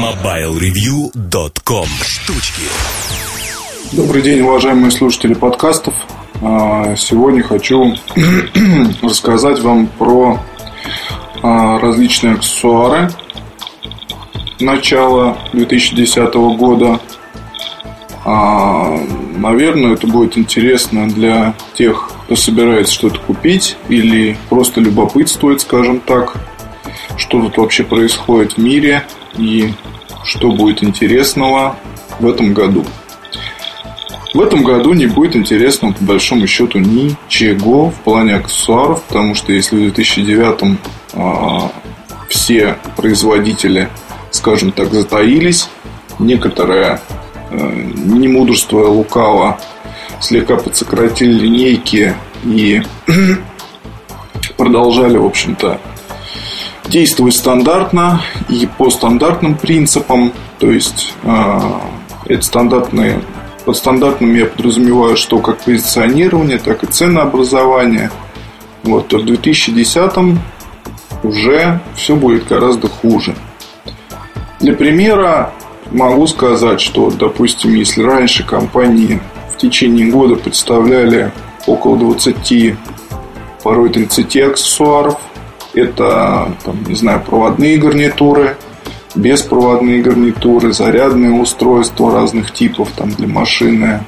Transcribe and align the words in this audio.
MobileReview.com 0.00 1.86
Штучки 2.00 2.62
Добрый 3.92 4.22
день, 4.22 4.40
уважаемые 4.40 4.90
слушатели 4.90 5.34
подкастов. 5.34 5.92
А, 6.40 6.96
сегодня 6.96 7.42
хочу 7.42 7.94
рассказать 9.02 9.60
вам 9.60 9.88
про 9.88 10.40
а, 11.42 11.78
различные 11.80 12.32
аксессуары 12.36 13.10
начала 14.58 15.36
2010 15.52 16.32
года. 16.56 16.98
А, 18.24 18.98
наверное, 19.36 19.92
это 19.92 20.06
будет 20.06 20.38
интересно 20.38 21.08
для 21.10 21.52
тех, 21.74 22.10
кто 22.24 22.36
собирается 22.36 22.94
что-то 22.94 23.20
купить 23.20 23.76
или 23.90 24.38
просто 24.48 24.80
любопытствует, 24.80 25.60
скажем 25.60 26.00
так, 26.00 26.38
что 27.18 27.42
тут 27.42 27.58
вообще 27.58 27.84
происходит 27.84 28.54
в 28.54 28.58
мире 28.58 29.04
и 29.36 29.72
что 30.24 30.50
будет 30.50 30.82
интересного 30.82 31.76
в 32.18 32.28
этом 32.28 32.52
году. 32.52 32.84
В 34.32 34.40
этом 34.40 34.62
году 34.62 34.92
не 34.92 35.06
будет 35.06 35.34
интересного, 35.34 35.92
по 35.92 36.04
большому 36.04 36.46
счету, 36.46 36.78
ничего 36.78 37.90
в 37.90 37.94
плане 37.96 38.36
аксессуаров, 38.36 39.02
потому 39.02 39.34
что 39.34 39.52
если 39.52 39.76
в 39.76 39.80
2009 39.80 40.62
э, 40.62 40.76
а, 41.14 41.72
все 42.28 42.76
производители, 42.96 43.88
скажем 44.30 44.70
так, 44.70 44.92
затаились, 44.92 45.68
некоторые, 46.20 47.00
э, 47.50 47.72
не 47.96 48.28
мудрствуя 48.28 48.86
лукаво, 48.86 49.58
слегка 50.20 50.56
подсократили 50.56 51.32
линейки 51.32 52.14
и 52.44 52.82
продолжали, 54.56 55.16
в 55.16 55.26
общем-то, 55.26 55.80
действовать 56.90 57.34
стандартно 57.34 58.22
и 58.48 58.68
по 58.78 58.90
стандартным 58.90 59.54
принципам. 59.54 60.32
То 60.58 60.70
есть 60.70 61.14
э, 61.22 61.60
это 62.26 62.42
стандартные 62.42 63.20
под 63.64 63.76
стандартным 63.76 64.34
я 64.34 64.46
подразумеваю, 64.46 65.16
что 65.16 65.38
как 65.38 65.58
позиционирование, 65.58 66.58
так 66.58 66.82
и 66.82 66.86
ценообразование. 66.86 68.10
Вот, 68.82 69.08
то 69.08 69.18
в 69.18 69.26
2010 69.26 70.38
уже 71.22 71.80
все 71.94 72.16
будет 72.16 72.48
гораздо 72.48 72.88
хуже. 72.88 73.36
Для 74.58 74.72
примера 74.72 75.52
могу 75.90 76.26
сказать, 76.26 76.80
что, 76.80 77.10
допустим, 77.10 77.74
если 77.74 78.02
раньше 78.02 78.44
компании 78.44 79.20
в 79.54 79.58
течение 79.58 80.10
года 80.10 80.36
представляли 80.36 81.30
около 81.66 81.96
20, 81.96 82.74
порой 83.62 83.90
30 83.90 84.36
аксессуаров, 84.36 85.20
это, 85.74 86.54
там, 86.64 86.84
не 86.86 86.94
знаю, 86.94 87.22
проводные 87.24 87.78
гарнитуры, 87.78 88.56
беспроводные 89.14 90.02
гарнитуры, 90.02 90.72
зарядные 90.72 91.32
устройства 91.32 92.12
разных 92.12 92.52
типов 92.52 92.90
там, 92.96 93.10
для 93.10 93.28
машины, 93.28 94.04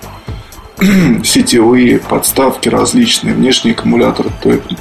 сетевые 1.25 1.99
подставки 1.99 2.69
различные, 2.69 3.35
внешние 3.35 3.75
аккумуляторы 3.75 4.31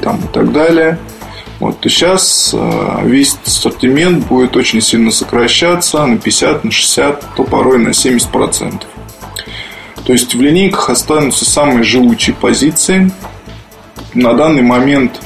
там, 0.02 0.20
и 0.20 0.28
так 0.34 0.52
далее. 0.52 0.98
Вот, 1.60 1.80
то 1.80 1.90
сейчас 1.90 2.56
э, 2.58 3.00
весь 3.04 3.38
ассортимент 3.46 4.26
будет 4.26 4.58
очень 4.58 4.82
сильно 4.82 5.12
сокращаться 5.12 6.04
на 6.08 6.18
50, 6.18 6.64
на 6.64 6.72
60, 6.72 7.36
то 7.36 7.44
порой 7.44 7.78
на 7.78 7.90
70%. 7.90 8.82
То 10.04 10.14
есть 10.14 10.34
в 10.34 10.42
линейках 10.42 10.90
останутся 10.90 11.46
самые 11.46 11.84
живучие 11.84 12.36
позиции. 12.36 13.12
На 14.16 14.34
данный 14.34 14.64
момент 14.64 15.22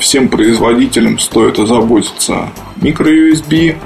всем 0.00 0.28
производителям 0.28 1.18
стоит 1.18 1.58
озаботиться 1.58 2.50
микро-USB 2.76 3.76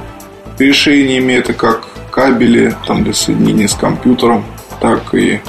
решениями. 0.58 1.32
Это 1.34 1.52
как 1.52 1.88
кабели 2.10 2.74
там, 2.86 3.04
для 3.04 3.14
соединения 3.14 3.68
с 3.68 3.74
компьютером, 3.74 4.44
так 4.80 5.14
и 5.14 5.40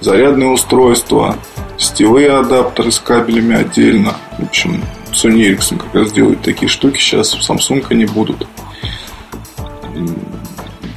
зарядные 0.00 0.50
устройства, 0.50 1.36
сетевые 1.78 2.32
адаптеры 2.32 2.92
с 2.92 2.98
кабелями 2.98 3.56
отдельно. 3.56 4.14
В 4.38 4.44
общем, 4.44 4.82
Sony 5.12 5.50
Ericsson 5.50 5.78
как 5.78 5.94
раз 5.94 6.12
делает 6.12 6.42
такие 6.42 6.68
штуки, 6.68 6.98
сейчас 6.98 7.34
в 7.34 7.50
Samsung 7.50 7.84
они 7.90 8.04
будут. 8.04 8.46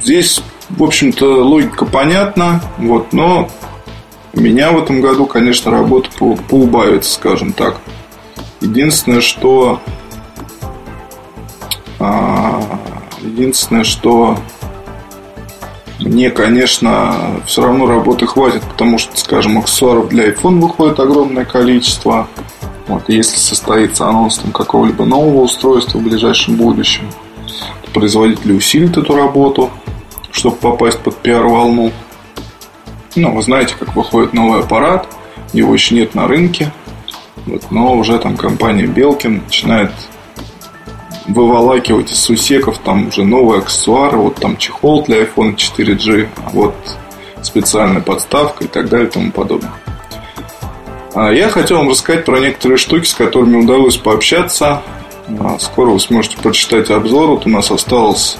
Здесь, 0.02 0.42
в 0.68 0.82
общем-то, 0.82 1.44
логика 1.44 1.84
понятна, 1.84 2.62
вот, 2.78 3.12
но 3.12 3.48
меня 4.32 4.72
в 4.72 4.82
этом 4.82 5.00
году, 5.00 5.26
конечно, 5.26 5.70
работа 5.70 6.08
поубавится, 6.48 7.12
скажем 7.12 7.52
так. 7.52 7.80
Единственное, 8.60 9.20
что 9.20 9.80
а, 11.98 12.60
единственное, 13.22 13.84
что 13.84 14.38
мне, 16.00 16.30
конечно, 16.30 17.42
все 17.46 17.62
равно 17.62 17.86
работы 17.86 18.26
хватит, 18.26 18.62
потому 18.62 18.98
что, 18.98 19.16
скажем, 19.16 19.58
аксессуаров 19.58 20.08
для 20.08 20.30
iPhone 20.30 20.60
выходит 20.60 20.98
огромное 20.98 21.44
количество. 21.44 22.26
Вот, 22.88 23.04
если 23.08 23.36
состоится 23.36 24.08
анонс 24.08 24.38
там, 24.38 24.50
какого-либо 24.50 25.04
нового 25.04 25.42
устройства 25.42 25.98
в 25.98 26.02
ближайшем 26.02 26.56
будущем, 26.56 27.10
то 27.84 27.90
производители 27.92 28.52
усилят 28.52 28.96
эту 28.96 29.14
работу, 29.14 29.70
чтобы 30.32 30.56
попасть 30.56 30.98
под 31.00 31.16
пиар-волну. 31.16 31.92
Ну, 33.14 33.34
вы 33.34 33.42
знаете, 33.42 33.74
как 33.78 33.94
выходит 33.94 34.32
новый 34.32 34.60
аппарат, 34.60 35.06
его 35.52 35.74
еще 35.74 35.94
нет 35.94 36.14
на 36.14 36.26
рынке. 36.26 36.72
Вот, 37.50 37.70
но 37.72 37.96
уже 37.96 38.16
там 38.20 38.36
компания 38.36 38.86
Белкин 38.86 39.42
начинает 39.44 39.90
выволакивать 41.26 42.12
из 42.12 42.20
сусеков 42.20 42.78
там 42.78 43.08
уже 43.08 43.24
новые 43.24 43.58
аксессуары, 43.58 44.18
вот 44.18 44.36
там 44.36 44.56
чехол 44.56 45.02
для 45.02 45.24
iPhone 45.24 45.56
4G, 45.56 46.28
а 46.44 46.50
вот 46.50 46.74
специальная 47.42 48.00
подставка 48.00 48.64
и 48.64 48.68
так 48.68 48.88
далее 48.88 49.08
и 49.08 49.10
тому 49.10 49.32
подобное. 49.32 49.72
А 51.12 51.32
я 51.32 51.48
хотел 51.48 51.78
вам 51.78 51.90
рассказать 51.90 52.24
про 52.24 52.38
некоторые 52.38 52.78
штуки, 52.78 53.06
с 53.06 53.14
которыми 53.14 53.56
удалось 53.56 53.96
пообщаться. 53.96 54.82
А, 55.40 55.58
скоро 55.58 55.90
вы 55.90 55.98
сможете 55.98 56.38
прочитать 56.38 56.88
обзор. 56.90 57.30
Вот 57.30 57.46
у 57.46 57.48
нас 57.48 57.68
осталось 57.72 58.36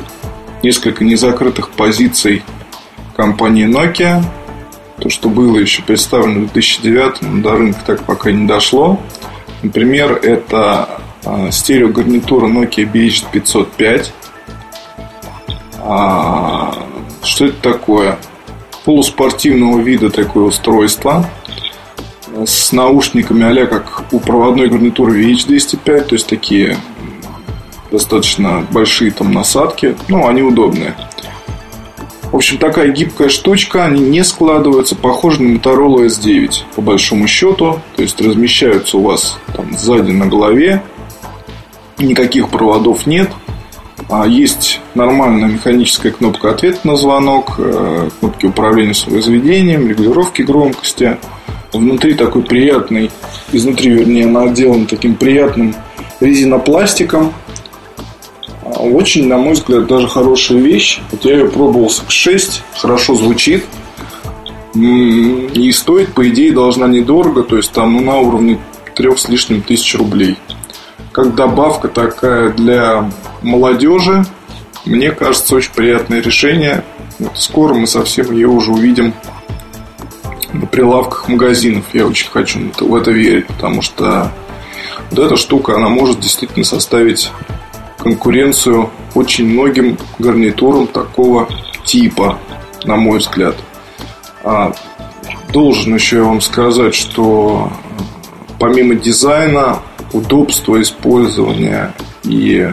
несколько 0.62 1.04
незакрытых 1.04 1.70
позиций 1.70 2.44
компании 3.16 3.66
Nokia. 3.66 4.22
То, 5.00 5.08
что 5.08 5.28
было 5.28 5.58
еще 5.58 5.82
представлено 5.82 6.46
в 6.46 6.52
2009, 6.52 7.22
но 7.22 7.42
до 7.42 7.52
рынка 7.56 7.80
так 7.86 8.02
пока 8.04 8.30
не 8.30 8.46
дошло. 8.46 9.00
Например, 9.62 10.12
это 10.12 11.00
а, 11.24 11.50
стереогарнитура 11.50 12.46
Nokia 12.46 12.90
BH505. 12.90 14.06
А, 15.78 16.74
что 17.22 17.46
это 17.46 17.60
такое? 17.62 18.18
Полуспортивного 18.84 19.80
вида 19.80 20.10
такое 20.10 20.44
устройство 20.44 21.26
с 22.46 22.72
наушниками 22.72 23.62
а 23.62 23.66
как 23.66 24.04
у 24.12 24.20
проводной 24.20 24.68
гарнитуры 24.68 25.22
VH205, 25.22 26.00
то 26.02 26.14
есть 26.14 26.26
такие 26.26 26.76
достаточно 27.90 28.66
большие 28.70 29.10
там 29.10 29.32
насадки, 29.32 29.96
ну, 30.08 30.28
они 30.28 30.42
удобные. 30.42 30.94
В 32.32 32.36
общем, 32.36 32.58
такая 32.58 32.92
гибкая 32.92 33.28
штучка, 33.28 33.84
они 33.84 34.02
не 34.02 34.22
складываются, 34.22 34.94
похожи 34.94 35.42
на 35.42 35.56
Motorola 35.56 36.06
S9, 36.06 36.62
по 36.76 36.80
большому 36.80 37.26
счету. 37.26 37.80
То 37.96 38.02
есть 38.02 38.20
размещаются 38.20 38.98
у 38.98 39.02
вас 39.02 39.36
там 39.56 39.76
сзади 39.76 40.12
на 40.12 40.26
голове, 40.26 40.80
никаких 41.98 42.48
проводов 42.48 43.06
нет. 43.06 43.30
А 44.08 44.26
есть 44.26 44.80
нормальная 44.94 45.48
механическая 45.48 46.12
кнопка 46.12 46.50
ответа 46.50 46.80
на 46.84 46.96
звонок, 46.96 47.56
э, 47.58 48.08
кнопки 48.20 48.46
управления 48.46 48.90
воспроизведением, 48.90 49.88
регулировки 49.88 50.42
громкости. 50.42 51.18
Внутри 51.72 52.14
такой 52.14 52.42
приятный, 52.42 53.10
изнутри, 53.52 53.90
вернее, 53.90 54.26
она 54.26 54.44
отделана 54.44 54.86
таким 54.86 55.14
приятным 55.14 55.74
резинопластиком, 56.20 57.32
очень, 58.80 59.26
на 59.26 59.36
мой 59.36 59.54
взгляд, 59.54 59.86
даже 59.86 60.08
хорошая 60.08 60.58
вещь. 60.58 61.00
Вот 61.10 61.24
я 61.24 61.34
ее 61.34 61.48
пробовал 61.48 61.90
с 61.90 62.02
X6, 62.02 62.60
хорошо 62.76 63.14
звучит. 63.14 63.64
И 64.74 65.72
стоит, 65.72 66.14
по 66.14 66.28
идее, 66.28 66.52
должна 66.52 66.86
недорого, 66.86 67.42
то 67.42 67.56
есть 67.56 67.72
там 67.72 67.94
ну, 67.94 68.00
на 68.02 68.18
уровне 68.18 68.58
трех 68.94 69.18
с 69.18 69.28
лишним 69.28 69.62
тысяч 69.62 69.96
рублей. 69.96 70.38
Как 71.12 71.34
добавка 71.34 71.88
такая 71.88 72.50
для 72.50 73.10
молодежи, 73.42 74.24
мне 74.84 75.10
кажется, 75.10 75.56
очень 75.56 75.72
приятное 75.74 76.22
решение. 76.22 76.84
Вот 77.18 77.36
скоро 77.36 77.74
мы 77.74 77.86
совсем 77.86 78.32
ее 78.32 78.48
уже 78.48 78.70
увидим 78.70 79.12
на 80.52 80.66
прилавках 80.66 81.28
магазинов. 81.28 81.84
Я 81.92 82.06
очень 82.06 82.30
хочу 82.30 82.60
в 82.78 82.94
это 82.94 83.10
верить, 83.10 83.46
потому 83.48 83.82
что 83.82 84.32
вот 85.10 85.18
эта 85.18 85.36
штука, 85.36 85.74
она 85.74 85.88
может 85.88 86.20
действительно 86.20 86.64
составить 86.64 87.30
конкуренцию 88.00 88.90
очень 89.14 89.46
многим 89.46 89.98
гарнитурам 90.18 90.86
такого 90.86 91.48
типа, 91.84 92.38
на 92.84 92.96
мой 92.96 93.18
взгляд. 93.18 93.56
А, 94.42 94.72
должен 95.52 95.94
еще 95.94 96.16
я 96.16 96.24
вам 96.24 96.40
сказать, 96.40 96.94
что 96.94 97.70
помимо 98.58 98.94
дизайна, 98.94 99.80
удобства 100.12 100.80
использования 100.82 101.94
и 102.24 102.70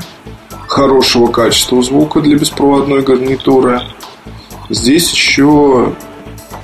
хорошего 0.68 1.28
качества 1.28 1.82
звука 1.82 2.20
для 2.20 2.38
беспроводной 2.38 3.02
гарнитуры. 3.02 3.82
Здесь 4.70 5.12
еще 5.12 5.94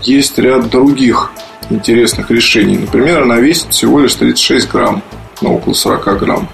есть 0.02 0.38
ряд 0.38 0.70
других 0.70 1.32
интересных 1.70 2.30
решений. 2.32 2.78
Например, 2.78 3.24
она 3.24 3.38
весит 3.38 3.72
всего 3.72 4.00
лишь 4.00 4.16
36 4.16 4.70
грамм, 4.70 5.02
ну, 5.42 5.56
около 5.56 5.74
40 5.74 6.20
грамм. 6.20 6.50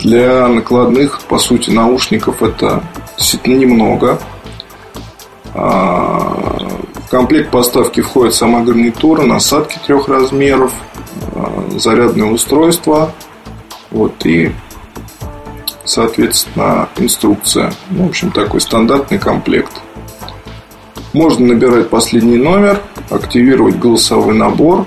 Для 0.00 0.46
накладных, 0.48 1.20
по 1.22 1.38
сути, 1.38 1.70
наушников 1.70 2.42
это 2.42 2.82
действительно 3.16 3.56
немного. 3.56 4.20
А, 5.54 6.36
в 6.94 7.10
комплект 7.10 7.50
поставки 7.50 8.00
входит 8.00 8.34
сама 8.34 8.60
гарнитура, 8.60 9.22
насадки 9.22 9.78
трех 9.86 10.08
размеров, 10.08 10.72
а, 11.34 11.78
зарядное 11.78 12.28
устройство, 12.28 13.12
вот, 13.90 14.26
и, 14.26 14.52
соответственно, 15.84 16.88
инструкция. 16.98 17.72
Ну, 17.90 18.04
в 18.04 18.08
общем, 18.08 18.30
такой 18.30 18.60
стандартный 18.60 19.18
комплект. 19.18 19.72
Можно 21.14 21.54
набирать 21.54 21.88
последний 21.88 22.36
номер, 22.36 22.82
активировать 23.08 23.78
голосовой 23.78 24.34
набор. 24.34 24.86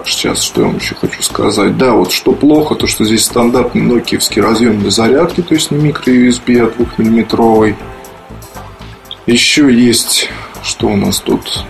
Так, 0.00 0.08
сейчас 0.08 0.40
что 0.40 0.62
я 0.62 0.68
вам 0.68 0.78
еще 0.78 0.94
хочу 0.94 1.22
сказать. 1.22 1.76
Да, 1.76 1.92
вот 1.92 2.10
что 2.10 2.32
плохо, 2.32 2.74
то 2.74 2.86
что 2.86 3.04
здесь 3.04 3.26
стандартный 3.26 3.82
нокиевский 3.82 4.40
разъем 4.40 4.80
для 4.80 4.90
зарядки, 4.90 5.42
то 5.42 5.52
есть 5.52 5.70
не 5.70 5.76
микро-USB, 5.76 6.58
а 6.58 6.82
2-миллиметровый. 6.82 7.76
Еще 9.26 9.70
есть, 9.70 10.30
что 10.62 10.86
у 10.86 10.96
нас 10.96 11.20
тут? 11.20 11.66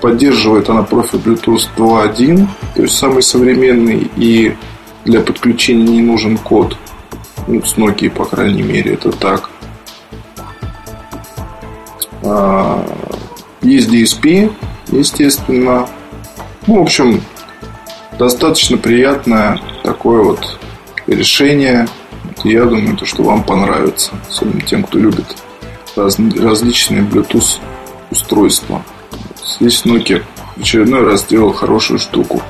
Поддерживает 0.00 0.70
она 0.70 0.84
профиль 0.84 1.18
Bluetooth 1.18 1.70
2.1, 1.76 2.46
то 2.76 2.82
есть 2.82 2.96
самый 2.96 3.24
современный, 3.24 4.08
и 4.14 4.54
для 5.04 5.20
подключения 5.20 5.82
не 5.82 6.02
нужен 6.02 6.38
код. 6.38 6.76
Ну, 7.48 7.64
с 7.64 7.74
Nokia, 7.76 8.10
по 8.10 8.24
крайней 8.26 8.62
мере, 8.62 8.92
это 8.92 9.10
так. 9.10 9.50
А, 12.22 12.86
есть 13.60 13.88
DSP, 13.88 14.52
естественно. 14.92 15.88
Ну, 16.68 16.78
в 16.78 16.82
общем, 16.82 17.20
достаточно 18.22 18.76
приятное 18.76 19.60
такое 19.82 20.22
вот 20.22 20.58
решение. 21.08 21.88
Я 22.44 22.64
думаю, 22.64 22.96
то, 22.96 23.04
что 23.04 23.24
вам 23.24 23.42
понравится. 23.42 24.12
Особенно 24.30 24.60
тем, 24.60 24.84
кто 24.84 24.98
любит 24.98 25.26
раз, 25.96 26.18
различные 26.18 27.02
Bluetooth 27.02 27.58
устройства. 28.10 28.82
Здесь 29.58 29.82
Nokia 29.84 30.22
в 30.56 30.60
очередной 30.60 31.04
раз 31.04 31.22
сделал 31.22 31.52
хорошую 31.52 31.98
штуку. 31.98 32.42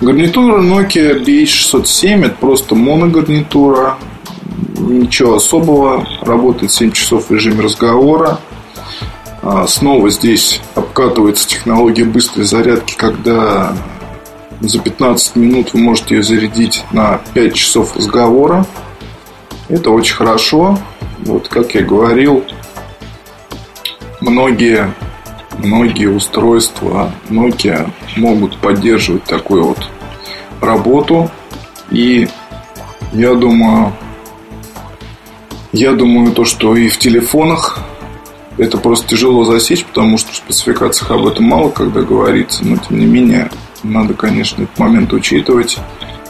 Гарнитура 0.00 0.62
Nokia 0.62 1.22
BH607 1.24 2.26
это 2.26 2.36
просто 2.36 2.74
моногарнитура. 2.74 3.96
Ничего 4.78 5.36
особого. 5.36 6.06
Работает 6.20 6.70
7 6.72 6.92
часов 6.92 7.28
в 7.28 7.32
режиме 7.32 7.62
разговора. 7.62 8.40
А, 9.42 9.66
снова 9.66 10.10
здесь 10.10 10.60
обкатывается 10.74 11.48
технология 11.48 12.04
быстрой 12.04 12.44
зарядки, 12.44 12.94
когда 12.94 13.74
за 14.60 14.78
15 14.78 15.36
минут 15.36 15.72
вы 15.72 15.80
можете 15.80 16.16
ее 16.16 16.22
зарядить 16.22 16.84
на 16.92 17.20
5 17.34 17.54
часов 17.54 17.96
разговора. 17.96 18.66
Это 19.68 19.90
очень 19.90 20.14
хорошо. 20.14 20.78
Вот, 21.20 21.48
как 21.48 21.74
я 21.74 21.82
говорил, 21.82 22.44
многие, 24.20 24.92
многие 25.58 26.06
устройства 26.06 27.12
Nokia 27.28 27.90
могут 28.16 28.58
поддерживать 28.58 29.24
такую 29.24 29.64
вот 29.64 29.88
работу. 30.60 31.30
И 31.90 32.28
я 33.12 33.34
думаю, 33.34 33.92
я 35.72 35.92
думаю, 35.92 36.32
то, 36.32 36.44
что 36.44 36.76
и 36.76 36.88
в 36.88 36.98
телефонах 36.98 37.78
это 38.58 38.76
просто 38.76 39.08
тяжело 39.08 39.44
засечь, 39.44 39.84
потому 39.84 40.18
что 40.18 40.32
в 40.32 40.36
спецификациях 40.36 41.10
об 41.12 41.26
этом 41.26 41.44
мало 41.44 41.70
когда 41.70 42.02
говорится, 42.02 42.64
но 42.64 42.76
тем 42.76 42.98
не 42.98 43.06
менее 43.06 43.50
надо, 43.82 44.14
конечно, 44.14 44.62
этот 44.62 44.78
момент 44.78 45.12
учитывать. 45.12 45.78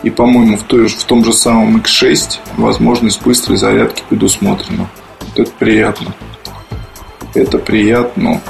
И, 0.02 0.10
по-моему, 0.10 0.56
в, 0.56 0.62
той, 0.62 0.88
в 0.88 1.04
том 1.04 1.24
же 1.24 1.32
самом 1.32 1.76
X6 1.78 2.38
возможность 2.56 3.22
быстрой 3.22 3.58
зарядки 3.58 4.02
предусмотрена. 4.08 4.88
Вот 5.20 5.38
это 5.38 5.50
приятно. 5.58 6.14
Это 7.34 7.58
приятно. 7.58 8.40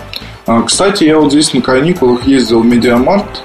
А, 0.47 0.63
кстати, 0.63 1.05
я 1.05 1.19
вот 1.19 1.33
здесь 1.33 1.53
на 1.53 1.61
каникулах 1.61 2.27
ездил 2.27 2.61
в 2.61 2.67
Media 2.67 3.01
Markt. 3.01 3.43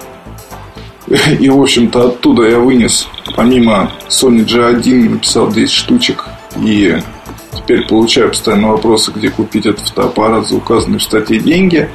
И, 1.40 1.50
в 1.50 1.62
общем-то, 1.62 2.08
оттуда 2.08 2.48
я 2.48 2.60
вынес, 2.60 3.08
помимо 3.36 3.92
Sony 4.10 4.46
G1, 4.46 5.10
написал 5.10 5.52
10 5.52 5.72
штучек. 5.72 6.26
И 6.58 6.98
теперь 7.54 7.88
получаю 7.88 8.30
постоянно 8.30 8.70
вопросы, 8.70 9.12
где 9.14 9.30
купить 9.30 9.66
этот 9.66 9.88
фотоаппарат 9.88 10.48
за 10.48 10.56
указанные 10.56 11.00
в 11.00 11.04
статье 11.04 11.40
деньги. 11.40 11.90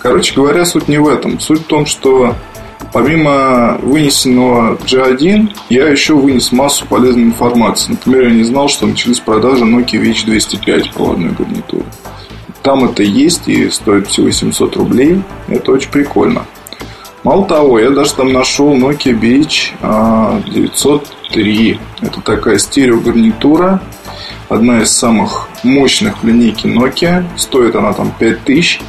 Короче 0.00 0.34
говоря, 0.34 0.64
суть 0.64 0.88
не 0.88 0.98
в 0.98 1.08
этом. 1.08 1.40
Суть 1.40 1.60
в 1.60 1.66
том, 1.66 1.86
что 1.86 2.34
Помимо 2.92 3.78
вынесенного 3.82 4.76
G1, 4.76 5.50
я 5.68 5.88
еще 5.88 6.14
вынес 6.14 6.52
массу 6.52 6.86
полезной 6.86 7.24
информации. 7.24 7.90
Например, 7.92 8.28
я 8.28 8.34
не 8.34 8.44
знал, 8.44 8.68
что 8.68 8.86
начались 8.86 9.20
продажи 9.20 9.64
Nokia 9.64 10.00
VH205 10.00 10.94
проводной 10.94 11.32
гарнитуры. 11.32 11.84
Там 12.62 12.84
это 12.84 13.02
есть 13.02 13.48
и 13.48 13.68
стоит 13.70 14.06
всего 14.08 14.30
700 14.30 14.76
рублей. 14.76 15.22
Это 15.48 15.72
очень 15.72 15.90
прикольно. 15.90 16.46
Мало 17.24 17.46
того, 17.46 17.78
я 17.78 17.90
даже 17.90 18.14
там 18.14 18.32
нашел 18.32 18.74
Nokia 18.74 19.14
BH903. 19.20 21.78
Это 22.00 22.20
такая 22.22 22.58
стереогарнитура. 22.58 23.80
Одна 24.48 24.80
из 24.82 24.92
самых 24.92 25.48
мощных 25.62 26.22
в 26.22 26.26
линейке 26.26 26.68
Nokia. 26.68 27.24
Стоит 27.36 27.76
она 27.76 27.92
там 27.92 28.14
5000. 28.18 28.80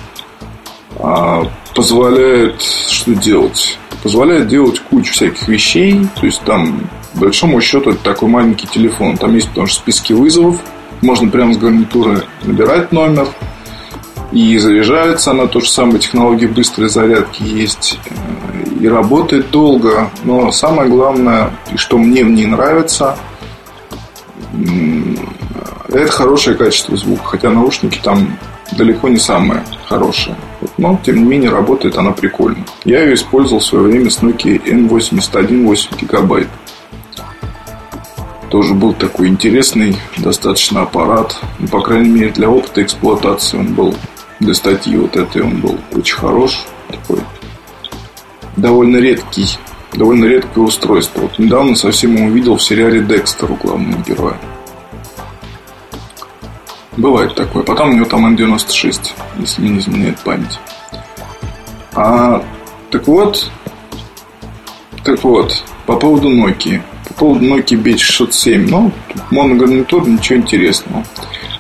Позволяет 1.80 2.62
что 2.62 3.16
делать? 3.16 3.80
позволяет 4.04 4.50
делать 4.50 4.82
кучу 4.82 5.14
всяких 5.14 5.48
вещей. 5.48 6.06
То 6.20 6.26
есть 6.26 6.42
там, 6.42 6.90
большому 7.14 7.62
счету, 7.62 7.92
это 7.92 8.04
такой 8.04 8.28
маленький 8.28 8.68
телефон. 8.68 9.16
Там 9.16 9.34
есть 9.34 9.48
потому 9.48 9.68
что 9.68 9.80
списки 9.80 10.12
вызовов. 10.12 10.58
Можно 11.02 11.30
прямо 11.30 11.54
с 11.54 11.58
гарнитуры 11.58 12.24
набирать 12.44 12.92
номер. 12.92 13.30
И 14.34 14.58
заряжается 14.58 15.32
она, 15.32 15.48
то 15.48 15.62
же 15.62 15.70
самое, 15.70 16.00
технологии 16.00 16.48
быстрой 16.48 16.90
зарядки 16.90 17.44
есть. 17.44 17.98
И 18.82 18.86
работает 18.86 19.50
долго. 19.50 20.10
Но 20.26 20.52
самое 20.52 20.90
главное, 20.90 21.52
и 21.72 21.78
что 21.78 21.98
мне 21.98 22.26
в 22.26 22.30
ней 22.30 22.46
нравится, 22.46 23.18
это 25.88 26.12
хорошее 26.12 26.58
качество 26.58 26.98
звука. 26.98 27.24
Хотя 27.24 27.50
наушники 27.50 28.02
там 28.04 28.38
далеко 28.72 29.10
не 29.10 29.18
самое 29.18 29.64
хорошее. 29.86 30.36
Но, 30.78 31.00
тем 31.04 31.18
не 31.18 31.24
менее, 31.24 31.50
работает 31.50 31.98
она 31.98 32.12
прикольно. 32.12 32.64
Я 32.86 33.04
ее 33.04 33.16
использовал 33.16 33.60
в 33.60 33.66
свое 33.66 33.86
время 33.86 34.10
с 34.10 34.20
Nokia 34.20 34.62
N81 34.64 35.66
8 35.66 35.98
гигабайт. 36.00 36.48
Тоже 38.50 38.74
был 38.74 38.94
такой 38.94 39.28
интересный 39.28 39.96
достаточно 40.18 40.82
аппарат. 40.82 41.40
Ну, 41.60 41.68
по 41.68 41.82
крайней 41.82 42.10
мере, 42.10 42.32
для 42.32 42.50
опыта 42.50 42.82
эксплуатации 42.82 43.58
он 43.58 43.74
был. 43.74 43.96
Для 44.40 44.54
статьи 44.54 44.98
вот 44.98 45.16
этой 45.16 45.44
он 45.44 45.62
был 45.62 45.78
очень 45.94 46.16
хорош. 46.16 46.66
Такой 46.90 47.20
довольно 48.56 48.98
редкий. 48.98 49.58
Довольно 49.94 50.26
редкое 50.26 50.62
устройство. 50.62 51.22
Вот 51.22 51.40
недавно 51.40 51.76
совсем 51.76 52.16
его 52.16 52.28
увидел 52.28 52.58
в 52.58 52.64
сериале 52.64 53.02
Декстер 53.02 53.52
у 53.52 53.56
главного 53.56 54.02
героя. 54.04 54.38
Бывает 57.00 57.34
такое. 57.34 57.64
Потом 57.64 57.92
у 57.92 57.94
него 57.94 58.06
там 58.06 58.36
N96, 58.36 59.12
если 59.40 59.62
не 59.62 59.80
изменяет 59.80 60.20
память. 60.20 60.60
А, 61.96 62.44
так 62.92 63.08
вот, 63.08 63.50
так 65.06 65.24
вот, 65.24 65.64
по 65.86 65.96
поводу 65.96 66.30
Nokia. 66.30 66.82
По 67.08 67.14
поводу 67.14 67.46
Nokia 67.46 67.82
B607. 67.82 68.68
Ну, 68.70 68.92
моногарнитур, 69.32 70.10
ничего 70.10 70.40
интересного. 70.40 71.06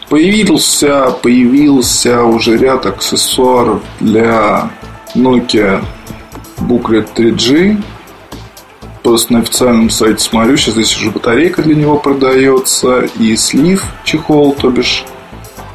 Появился, 0.09 1.11
появился 1.23 2.21
уже 2.23 2.57
ряд 2.57 2.85
аксессуаров 2.85 3.81
для 4.01 4.69
Nokia 5.15 5.81
Booklet 6.57 7.07
3G. 7.15 7.81
Просто 9.03 9.31
на 9.31 9.39
официальном 9.39 9.89
сайте 9.89 10.19
смотрю, 10.19 10.57
сейчас 10.57 10.73
здесь 10.73 10.97
уже 10.97 11.11
батарейка 11.11 11.61
для 11.61 11.75
него 11.75 11.97
продается, 11.97 13.07
и 13.17 13.37
слив, 13.37 13.85
чехол, 14.03 14.53
то 14.53 14.69
бишь 14.69 15.05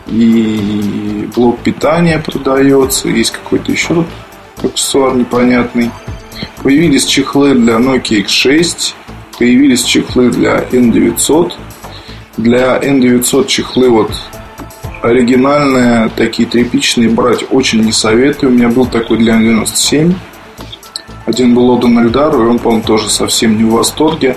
и 0.07 1.29
блок 1.35 1.61
питания 1.61 2.19
продается, 2.19 3.09
есть 3.09 3.31
какой-то 3.33 3.73
еще 3.73 4.05
аксессуар 4.63 5.15
непонятный. 5.15 5.91
Появились 6.63 7.05
чехлы 7.07 7.55
для 7.55 7.75
Nokia 7.75 8.25
X6, 8.25 8.95
появились 9.39 9.83
чехлы 9.85 10.31
для 10.31 10.61
N900. 10.71 11.53
Для 12.37 12.79
N900 12.79 13.47
чехлы 13.47 13.89
вот 13.89 14.11
оригинальные, 15.03 16.11
такие 16.17 16.49
тряпичные 16.49 17.09
брать 17.09 17.45
очень 17.51 17.83
не 17.83 17.93
советую. 17.93 18.53
У 18.53 18.55
меня 18.55 18.69
был 18.69 18.87
такой 18.87 19.19
для 19.19 19.35
N97. 19.35 20.15
Один 21.27 21.55
был 21.55 21.71
отдан 21.71 21.99
Эльдару, 21.99 22.45
и 22.45 22.49
он, 22.49 22.59
по-моему, 22.59 22.85
тоже 22.85 23.11
совсем 23.11 23.57
не 23.57 23.65
в 23.65 23.71
восторге. 23.71 24.37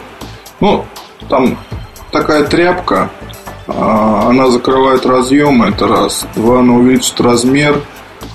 Ну, 0.60 0.86
Там 1.30 1.58
такая 2.12 2.44
тряпка, 2.46 3.10
она 3.68 4.50
закрывает 4.50 5.06
разъемы, 5.06 5.68
это 5.68 5.88
раз. 5.88 6.26
Два, 6.36 6.60
она 6.60 6.74
увеличит 6.74 7.20
размер. 7.20 7.82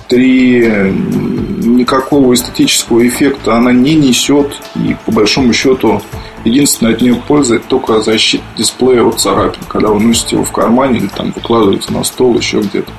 Три, 0.07 0.61
никакого 0.61 2.33
эстетического 2.33 3.07
эффекта 3.07 3.55
она 3.55 3.71
не 3.71 3.95
несет. 3.95 4.61
И 4.75 4.95
по 5.05 5.11
большому 5.11 5.53
счету, 5.53 6.01
единственное 6.43 6.93
от 6.93 7.01
нее 7.01 7.15
польза 7.15 7.55
это 7.55 7.67
только 7.67 8.01
защита 8.01 8.43
дисплея 8.57 9.03
от 9.03 9.19
царапин, 9.19 9.61
когда 9.67 9.89
вы 9.89 9.99
носите 10.01 10.35
его 10.35 10.45
в 10.45 10.51
кармане 10.51 10.99
или 10.99 11.07
там 11.07 11.31
выкладываете 11.31 11.91
на 11.93 12.03
стол 12.03 12.37
еще 12.37 12.59
где-то. 12.59 12.91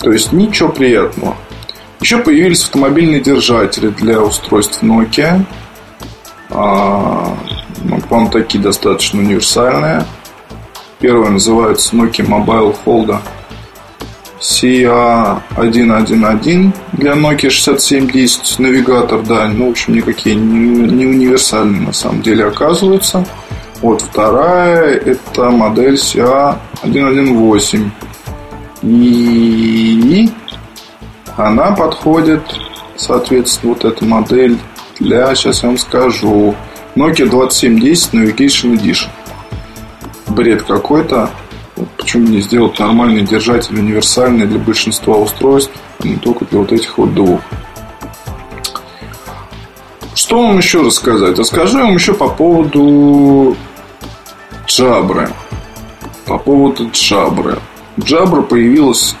То 0.00 0.10
есть 0.10 0.32
ничего 0.32 0.68
приятного. 0.70 1.36
Еще 2.00 2.18
появились 2.18 2.62
автомобильные 2.64 3.20
держатели 3.20 3.88
для 3.88 4.20
устройств 4.20 4.82
Nokia. 4.82 5.44
А, 6.50 7.36
ну, 7.84 8.00
по-моему, 8.00 8.30
такие 8.30 8.62
достаточно 8.62 9.20
универсальные. 9.20 10.04
Первый 11.06 11.30
называется 11.30 11.94
Nokia 11.94 12.26
Mobile 12.26 12.74
Holder 12.84 13.20
CA111 14.40 16.72
для 16.94 17.12
Nokia 17.12 17.48
6710 17.48 18.58
навигатор, 18.58 19.22
да, 19.22 19.46
ну, 19.46 19.68
в 19.68 19.70
общем, 19.70 19.94
никакие 19.94 20.34
не, 20.34 20.80
не 20.80 21.06
универсальные 21.06 21.82
на 21.82 21.92
самом 21.92 22.22
деле 22.22 22.46
оказываются. 22.46 23.24
Вот 23.80 24.02
вторая, 24.02 24.96
это 24.96 25.52
модель 25.52 25.94
CA118. 25.94 27.88
И 28.82 30.28
она 31.36 31.70
подходит, 31.70 32.42
соответственно, 32.96 33.74
вот 33.74 33.84
эта 33.84 34.04
модель 34.04 34.58
для, 34.98 35.32
сейчас 35.36 35.62
я 35.62 35.68
вам 35.68 35.78
скажу, 35.78 36.56
Nokia 36.96 37.28
2710 37.28 38.12
Navigation 38.12 38.74
Edition 38.74 39.08
бред 40.36 40.62
какой-то. 40.62 41.30
Почему 41.96 42.28
не 42.28 42.40
сделать 42.40 42.78
нормальный 42.78 43.22
держатель 43.22 43.78
универсальный 43.78 44.46
для 44.46 44.58
большинства 44.58 45.16
устройств, 45.16 45.72
а 45.98 46.06
не 46.06 46.16
только 46.16 46.44
для 46.44 46.60
вот 46.60 46.72
этих 46.72 46.96
вот 46.98 47.12
двух. 47.14 47.40
Что 50.14 50.42
вам 50.42 50.58
еще 50.58 50.82
рассказать? 50.82 51.38
Расскажу 51.38 51.78
вам 51.78 51.94
еще 51.94 52.14
по 52.14 52.28
поводу 52.28 53.56
Джабры. 54.66 55.28
По 56.26 56.38
поводу 56.38 56.88
Джабры. 56.92 57.58
Джабра 58.00 58.42
появилась 58.42 59.16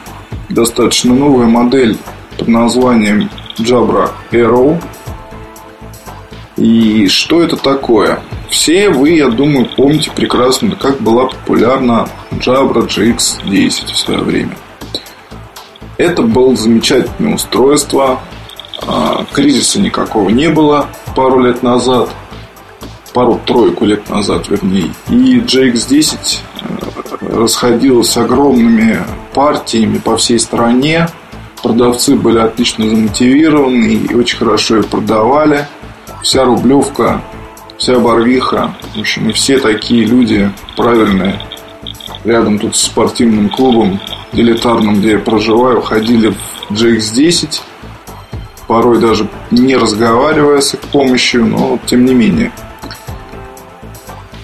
достаточно 0.48 1.14
новая 1.14 1.46
модель 1.46 1.98
под 2.38 2.48
названием 2.48 3.30
Jabra 3.58 4.10
Arrow. 4.30 4.82
И 6.56 7.08
что 7.08 7.42
это 7.42 7.56
такое? 7.56 8.20
Все 8.56 8.88
вы, 8.88 9.10
я 9.10 9.28
думаю, 9.28 9.68
помните 9.76 10.10
прекрасно, 10.10 10.76
как 10.76 10.98
была 11.02 11.26
популярна 11.26 12.08
Jabra 12.32 12.88
GX10 12.88 13.92
в 13.92 13.96
свое 13.98 14.20
время. 14.20 14.56
Это 15.98 16.22
было 16.22 16.56
замечательное 16.56 17.34
устройство. 17.34 18.18
А, 18.80 19.26
кризиса 19.30 19.78
никакого 19.78 20.30
не 20.30 20.48
было 20.48 20.88
пару 21.14 21.40
лет 21.40 21.62
назад. 21.62 22.08
Пару-тройку 23.12 23.84
лет 23.84 24.08
назад, 24.08 24.48
вернее. 24.48 24.90
И 25.10 25.38
GX10 25.38 26.38
э, 26.62 27.36
расходилась 27.36 28.16
огромными 28.16 29.00
партиями 29.34 29.98
по 29.98 30.16
всей 30.16 30.38
стране. 30.38 31.08
Продавцы 31.62 32.16
были 32.16 32.38
отлично 32.38 32.88
замотивированы 32.88 33.92
и 33.92 34.14
очень 34.14 34.38
хорошо 34.38 34.78
их 34.78 34.86
продавали. 34.86 35.66
Вся 36.22 36.44
рублевка 36.44 37.20
вся 37.78 37.98
Барвиха, 37.98 38.74
в 38.94 39.00
общем, 39.00 39.30
и 39.30 39.32
все 39.32 39.58
такие 39.58 40.04
люди 40.04 40.50
правильные, 40.76 41.40
рядом 42.24 42.58
тут 42.58 42.76
с 42.76 42.82
спортивным 42.82 43.48
клубом 43.48 44.00
элитарным, 44.32 44.96
где 44.96 45.12
я 45.12 45.18
проживаю, 45.18 45.80
ходили 45.82 46.34
в 46.68 46.72
GX10, 46.72 47.60
порой 48.66 48.98
даже 48.98 49.28
не 49.50 49.76
разговаривая 49.76 50.60
с 50.60 50.74
их 50.74 50.80
помощью, 50.80 51.46
но 51.46 51.78
тем 51.86 52.04
не 52.04 52.14
менее. 52.14 52.52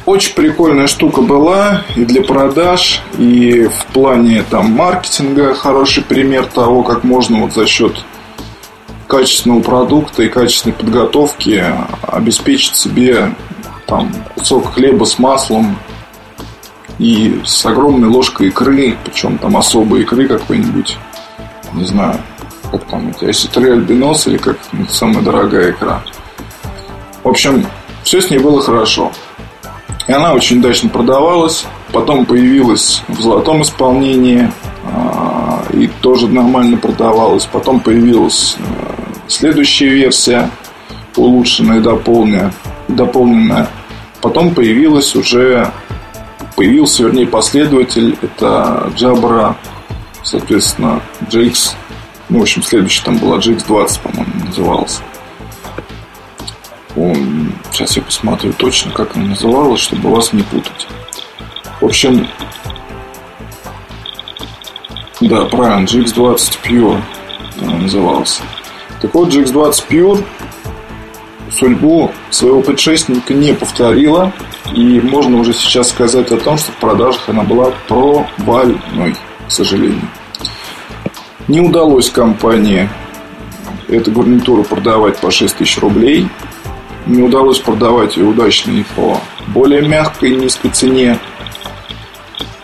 Очень 0.05 0.35
прикольная 0.35 0.89
штука 0.89 1.23
была 1.23 1.85
и 1.95 2.05
для 2.05 2.23
продаж, 2.23 3.03
и 3.19 3.69
в 3.69 3.87
плане 3.93 4.45
там 4.51 4.73
маркетинга 4.73 5.55
хороший 5.55 6.03
пример 6.03 6.47
того, 6.47 6.83
как 6.83 7.05
можно 7.05 7.41
вот 7.41 7.53
за 7.53 7.67
счет 7.67 8.05
качественного 9.13 9.61
продукта 9.61 10.23
и 10.23 10.29
качественной 10.29 10.75
подготовки 10.75 11.63
обеспечить 12.01 12.77
себе 12.77 13.35
там 13.87 14.11
кусок 14.35 14.73
хлеба 14.73 15.05
с 15.05 15.19
маслом 15.19 15.77
и 16.99 17.43
с 17.45 17.67
огромной 17.67 18.09
ложкой 18.09 18.49
икры, 18.49 18.97
причем 19.05 19.37
там 19.37 19.59
особой 19.59 20.01
икры 20.01 20.27
какой-нибудь, 20.27 20.97
не 21.75 21.85
знаю, 21.85 22.21
как 22.71 22.85
там 22.85 23.11
эти, 23.11 23.27
осетры 23.27 23.73
альбинос 23.73 24.29
или 24.29 24.39
как 24.39 24.57
самая 24.89 25.23
дорогая 25.23 25.73
икра. 25.73 26.03
В 27.23 27.29
общем, 27.29 27.67
все 28.05 28.23
с 28.23 28.31
ней 28.31 28.39
было 28.39 28.63
хорошо. 28.63 29.13
И 30.09 30.13
она 30.13 30.33
очень 30.33 30.61
удачно 30.61 30.89
продавалась. 30.89 31.67
Потом 31.93 32.25
появилась 32.25 33.03
в 33.09 33.21
золотом 33.21 33.61
исполнении 33.61 34.51
а, 34.87 35.63
и 35.71 35.87
тоже 36.01 36.29
нормально 36.29 36.79
продавалась. 36.79 37.45
Потом 37.45 37.79
появилась 37.79 38.57
э, 38.59 39.02
Следующая 39.29 39.89
версия, 39.89 40.51
улучшенная 41.17 41.81
дополненная, 41.81 42.53
дополненная. 42.89 43.69
Потом 44.21 44.55
появилась 44.55 45.15
уже, 45.17 45.73
появился, 46.57 47.05
вернее, 47.05 47.27
последователь, 47.27 48.17
это 48.23 48.91
Jabra, 48.97 49.57
соответственно, 50.23 51.01
GX, 51.31 51.75
ну, 52.29 52.39
в 52.39 52.43
общем, 52.43 52.63
следующий 52.63 53.03
там 53.05 53.19
была 53.19 53.39
GX20, 53.39 54.01
по-моему, 54.03 54.47
назывался. 54.47 55.03
Он, 56.95 57.53
сейчас 57.71 57.97
я 57.97 58.03
посмотрю 58.03 58.53
точно, 58.53 58.93
как 58.93 59.17
она 59.17 59.27
называлась, 59.27 59.81
чтобы 59.81 60.11
вас 60.11 60.33
не 60.33 60.43
путать. 60.43 60.87
В 61.81 61.87
общем, 61.87 62.29
да, 65.21 65.47
правильно, 65.47 65.87
GX20 65.87 66.59
Pure 66.63 67.01
назывался. 67.61 68.43
Так 69.03 69.13
вот, 69.15 69.29
GX20 69.29 69.85
Pure 69.91 70.25
судьбу 71.51 72.13
своего 72.31 72.63
предшественника 72.63 73.35
не 73.35 73.53
повторила. 73.53 74.33
И 74.75 75.01
можно 75.01 75.39
уже 75.39 75.53
сейчас 75.53 75.91
сказать 75.91 76.31
о 76.31 76.37
том, 76.39 76.57
что 76.57 76.71
в 76.71 76.77
продажах 76.77 77.29
она 77.29 77.43
была 77.43 77.73
провальной, 77.89 79.17
к 79.47 79.51
сожалению. 79.51 80.09
Не 81.49 81.61
удалось 81.61 82.09
компании 82.11 82.89
эту 83.89 84.13
гарнитуру 84.13 84.63
продавать 84.63 85.19
по 85.19 85.31
6 85.31 85.57
тысяч 85.57 85.79
рублей. 85.79 86.29
Не 87.07 87.23
удалось 87.23 87.59
продавать 87.59 88.17
ее 88.17 88.27
удачно 88.27 88.71
и 88.71 88.85
по 88.95 89.21
более 89.49 89.83
мягкой 89.83 90.31
и 90.31 90.37
низкой 90.37 90.71
цене. 90.71 91.19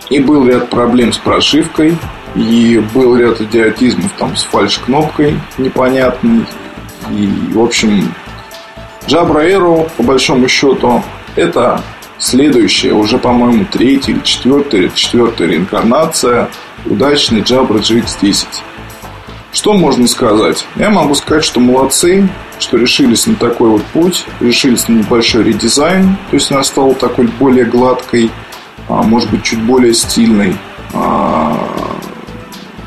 И 0.09 0.19
был 0.19 0.47
ряд 0.47 0.69
проблем 0.69 1.11
с 1.11 1.17
прошивкой. 1.17 1.97
И 2.35 2.81
был 2.93 3.15
ряд 3.15 3.41
идиотизмов 3.41 4.11
там 4.17 4.35
с 4.35 4.43
фальш-кнопкой 4.43 5.39
непонятной. 5.57 6.45
И, 7.11 7.27
в 7.53 7.59
общем, 7.59 8.13
Jabra 9.07 9.49
Aero, 9.49 9.89
по 9.97 10.03
большому 10.03 10.47
счету, 10.47 11.03
это 11.35 11.81
следующая, 12.19 12.93
уже, 12.93 13.17
по-моему, 13.17 13.65
третья 13.65 14.13
или 14.13 14.21
четвертая, 14.21 14.89
четвертая 14.89 15.47
реинкарнация 15.47 16.49
удачной 16.85 17.41
Jabra 17.41 17.79
GX10. 17.79 18.45
Что 19.51 19.73
можно 19.73 20.07
сказать? 20.07 20.65
Я 20.75 20.91
могу 20.91 21.15
сказать, 21.15 21.43
что 21.43 21.59
молодцы, 21.59 22.29
что 22.59 22.77
решились 22.77 23.25
на 23.25 23.35
такой 23.35 23.69
вот 23.69 23.83
путь, 23.85 24.25
решились 24.39 24.87
на 24.87 24.99
небольшой 24.99 25.43
редизайн, 25.43 26.17
то 26.29 26.35
есть 26.35 26.51
она 26.51 26.63
стала 26.63 26.93
такой 26.93 27.27
более 27.39 27.65
гладкой, 27.65 28.29
а, 28.87 29.01
может 29.01 29.31
быть, 29.31 29.43
чуть 29.43 29.61
более 29.63 29.93
стильной. 29.93 30.55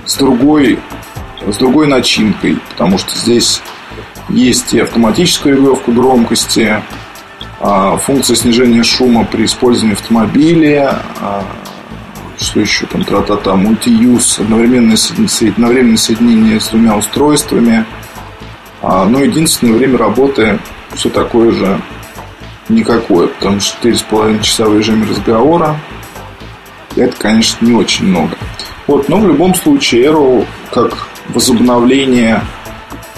С 0.05 0.17
другой, 0.17 0.79
с 1.47 1.57
другой 1.57 1.87
начинкой, 1.87 2.59
потому 2.71 2.99
что 2.99 3.17
здесь 3.17 3.63
есть 4.29 4.75
и 4.75 4.81
автоматическая 4.81 5.55
регулировка 5.55 5.93
громкости, 5.93 6.83
а, 7.61 7.97
функция 7.97 8.35
снижения 8.35 8.83
шума 8.83 9.25
при 9.25 9.45
использовании 9.45 9.95
автомобиля, 9.95 11.03
а, 11.21 11.45
что 12.39 12.61
еще 12.61 12.87
там, 12.87 13.05
тра-та-та, 13.05 13.55
мультиюз, 13.55 14.41
одновременное, 14.41 14.97
одновременное 14.97 15.97
соединение 15.97 16.61
с 16.61 16.69
двумя 16.69 16.97
устройствами. 16.97 17.85
А, 18.81 19.05
но 19.05 19.23
единственное 19.23 19.75
время 19.75 19.99
работы 19.99 20.59
все 20.95 21.09
такое 21.09 21.53
же 21.53 21.81
никакое, 22.69 23.29
потому 23.29 23.61
что 23.61 23.89
4,5 23.89 24.43
часа 24.43 24.65
в 24.67 24.77
режиме 24.77 25.07
разговора 25.07 25.79
это, 26.97 27.17
конечно, 27.17 27.65
не 27.65 27.75
очень 27.75 28.07
много. 28.07 28.37
Вот, 28.87 29.09
но 29.09 29.19
в 29.19 29.27
любом 29.27 29.55
случае 29.55 30.07
Arrow 30.07 30.47
как 30.71 31.07
возобновление 31.29 32.43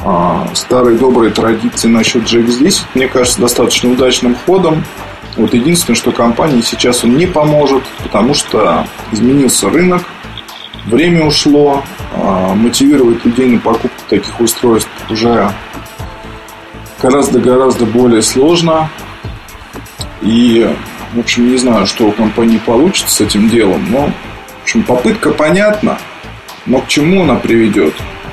а, 0.05 0.47
старой 0.55 0.99
доброй 0.99 1.31
традиции 1.31 1.89
насчет 1.89 2.25
GX10, 2.25 2.83
мне 2.95 3.09
кажется, 3.09 3.41
достаточно 3.41 3.91
удачным 3.91 4.37
ходом. 4.47 4.85
Вот 5.37 5.55
единственное, 5.55 5.97
что 5.97 6.13
компании 6.13 6.61
сейчас 6.61 7.03
он 7.05 7.17
не 7.17 7.27
поможет, 7.27 7.83
потому 8.03 8.35
что 8.35 8.87
изменился 9.11 9.71
рынок, 9.71 10.03
время 10.85 11.25
ушло, 11.25 11.83
а, 12.13 12.55
мотивировать 12.55 13.25
людей 13.25 13.47
на 13.47 13.59
покупку 13.59 14.03
таких 14.09 14.39
устройств 14.41 14.91
уже 15.09 15.51
гораздо-гораздо 17.01 17.87
более 17.87 18.23
сложно. 18.23 18.91
И, 20.23 20.71
в 21.13 21.19
общем, 21.19 21.51
не 21.51 21.57
знаю, 21.57 21.87
что 21.87 22.07
у 22.07 22.13
компании 22.13 22.59
получится 22.59 23.15
с 23.15 23.21
этим 23.21 23.49
делом, 23.49 23.85
но, 23.91 24.11
в 24.65 24.67
общем, 24.67 24.83
попытка 24.83 25.31
понятна, 25.31 25.99
но 26.65 26.81
к 26.81 26.89
чему 26.89 27.25
она 27.25 27.35
приведет? 27.35 27.93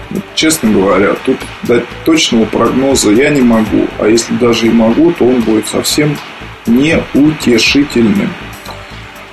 Вот, 0.10 0.24
честно 0.34 0.72
говоря, 0.72 1.16
тут 1.26 1.36
дать 1.64 1.84
точного 2.06 2.46
прогноза 2.46 3.12
я 3.12 3.30
не 3.32 3.42
могу. 3.42 3.86
А 4.00 4.08
если 4.08 4.34
даже 4.36 4.68
и 4.68 4.70
могу, 4.70 5.12
то 5.12 5.26
он 5.26 5.42
будет 5.42 5.68
совсем 5.68 6.18
неутешительным. 6.68 8.30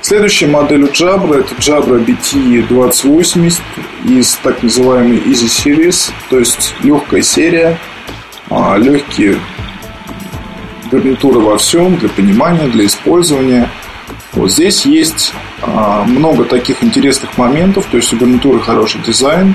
Следующая 0.03 0.49
модель 0.49 0.83
у 0.83 0.89
Jabra 0.89 1.39
это 1.39 1.55
Jabra 1.55 2.05
BT 2.05 2.67
2080 2.67 3.63
из 4.05 4.33
так 4.43 4.61
называемой 4.65 5.19
Easy 5.19 5.47
Series, 5.47 6.11
то 6.31 6.41
есть 6.41 6.75
легкая 6.83 7.23
серия, 7.23 7.79
а, 8.51 8.77
легкие 8.77 9.37
гарнитуры 10.91 11.39
во 11.39 11.59
всем 11.59 11.97
для 11.97 12.09
понимания, 12.09 12.67
для 12.67 12.87
использования. 12.87 13.71
Вот 14.33 14.51
здесь 14.51 14.85
есть 14.85 15.33
много 15.67 16.45
таких 16.45 16.83
интересных 16.85 17.37
моментов, 17.37 17.87
то 17.91 17.97
есть 17.97 18.13
у 18.13 18.17
гарнитуры 18.17 18.61
хороший 18.61 19.01
дизайн, 19.03 19.55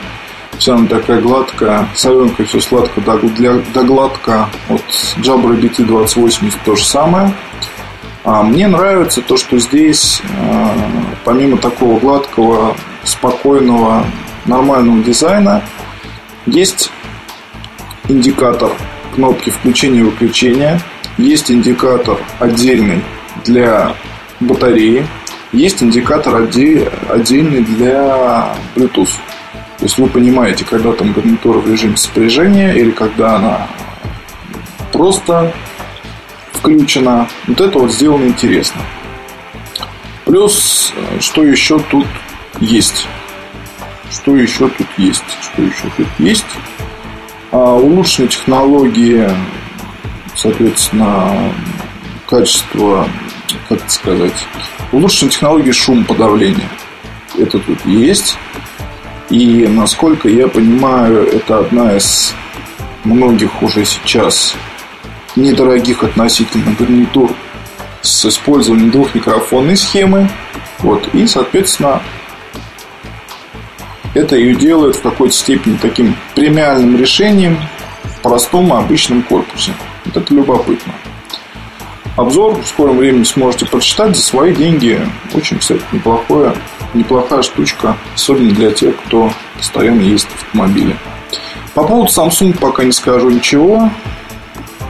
вся 0.57 0.75
она 0.75 0.87
такая 0.87 1.21
гладкая, 1.21 1.87
соленкая, 1.95 2.45
все 2.45 2.59
сладко 2.59 3.01
да, 3.01 3.17
для, 3.17 3.55
да 3.73 3.83
гладко. 3.83 4.49
Вот 4.67 4.81
Jabra 5.17 5.59
BT 5.59 5.85
2080 5.85 6.61
то 6.63 6.75
же 6.75 6.85
самое. 6.85 7.33
А 8.23 8.41
мне 8.43 8.67
нравится 8.67 9.21
то, 9.21 9.35
что 9.35 9.59
здесь, 9.59 10.21
а, 10.39 10.73
помимо 11.25 11.57
такого 11.57 11.99
гладкого, 11.99 12.75
спокойного, 13.03 14.05
нормального 14.45 15.03
дизайна, 15.03 15.61
есть 16.45 16.89
индикатор 18.07 18.71
кнопки 19.13 19.49
включения 19.49 19.99
и 19.99 20.03
выключения, 20.03 20.79
есть 21.17 21.51
индикатор 21.51 22.17
отдельный 22.39 23.03
для 23.43 23.93
батареи, 24.39 25.05
есть 25.53 25.81
индикатор 25.81 26.35
отдельный 26.35 27.61
для 27.61 28.55
Bluetooth. 28.75 29.11
То 29.77 29.85
есть 29.85 29.97
вы 29.97 30.07
понимаете, 30.07 30.65
когда 30.65 30.91
там 30.93 31.13
гарнитура 31.13 31.59
в 31.59 31.69
режиме 31.69 31.95
сопряжения 31.97 32.73
или 32.73 32.91
когда 32.91 33.35
она 33.35 33.67
просто 34.91 35.53
включена. 36.53 37.27
Вот 37.47 37.61
это 37.61 37.79
вот 37.79 37.91
сделано 37.91 38.25
интересно. 38.25 38.81
Плюс, 40.25 40.93
что 41.19 41.43
еще 41.43 41.79
тут 41.79 42.07
есть? 42.59 43.07
Что 44.09 44.35
еще 44.35 44.69
тут 44.69 44.87
есть? 44.97 45.23
Что 45.41 45.61
еще 45.61 45.89
тут 45.97 46.07
есть? 46.19 46.45
А, 47.51 47.75
улучшенные 47.75 48.29
технологии, 48.29 49.29
соответственно, 50.35 51.51
качество, 52.27 53.07
как 53.67 53.79
это 53.79 53.89
сказать, 53.91 54.47
улучшенные 54.93 55.31
технологии 55.31 55.71
шумоподавления. 55.71 56.69
Это 57.37 57.59
тут 57.59 57.85
есть. 57.85 58.37
И, 59.29 59.67
насколько 59.67 60.29
я 60.29 60.47
понимаю, 60.47 61.27
это 61.27 61.59
одна 61.59 61.97
из 61.97 62.33
многих 63.03 63.61
уже 63.61 63.83
сейчас 63.83 64.55
недорогих 65.35 66.03
относительно 66.03 66.75
гарнитур 66.77 67.33
с 68.01 68.25
использованием 68.25 68.91
двухмикрофонной 68.91 69.75
схемы. 69.75 70.29
Вот, 70.79 71.09
и, 71.13 71.25
соответственно, 71.25 72.01
это 74.13 74.35
ее 74.35 74.53
делает 74.53 74.95
в 74.97 75.01
какой-то 75.01 75.33
степени 75.33 75.77
таким 75.77 76.15
премиальным 76.35 76.97
решением 76.97 77.57
в 78.03 78.21
простом 78.21 78.71
обычном 78.71 79.23
корпусе. 79.23 79.73
Вот 80.05 80.17
это 80.17 80.33
любопытно. 80.33 80.93
Обзор 82.15 82.61
в 82.61 82.67
скором 82.67 82.97
времени 82.97 83.23
сможете 83.23 83.65
прочитать 83.65 84.15
за 84.15 84.21
свои 84.21 84.53
деньги. 84.53 84.99
Очень, 85.33 85.57
кстати, 85.57 85.81
неплохое, 85.91 86.53
неплохая 86.93 87.41
штучка, 87.41 87.97
особенно 88.13 88.51
для 88.51 88.71
тех, 88.71 88.95
кто 89.05 89.31
постоянно 89.57 90.01
ездит 90.01 90.31
в 90.31 90.43
автомобиле. 90.43 90.95
По 91.73 91.83
поводу 91.83 92.11
Samsung 92.11 92.57
пока 92.57 92.83
не 92.83 92.91
скажу 92.91 93.29
ничего. 93.29 93.89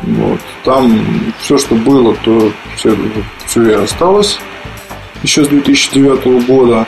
Вот. 0.01 0.39
Там 0.65 1.33
все, 1.39 1.57
что 1.57 1.75
было, 1.75 2.13
то 2.23 2.51
все, 2.75 2.97
все 3.45 3.69
и 3.69 3.73
осталось 3.73 4.37
еще 5.23 5.45
с 5.45 5.47
2009 5.47 6.45
года. 6.45 6.85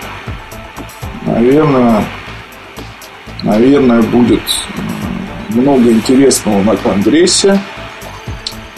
Наверное, 1.25 2.05
наверное, 3.41 4.01
будет 4.03 4.41
много 5.49 5.91
интересного 5.91 6.61
на 6.61 6.75
Конгрессе. 6.75 7.59